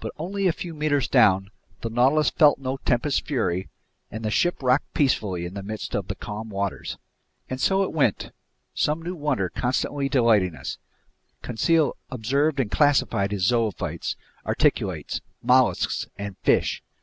[0.00, 1.50] But only a few meters down,
[1.82, 3.68] the Nautilus felt no tempest's fury,
[4.10, 6.96] and the ship rocked peacefully in the midst of the calm waters.
[7.50, 8.30] And so it went,
[8.72, 10.78] some new wonder constantly delighting us.
[11.42, 14.16] Conseil observed and classified his zoophytes,
[14.46, 16.82] articulates, mollusks, and fish.